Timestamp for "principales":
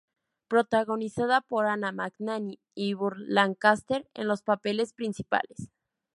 4.93-5.69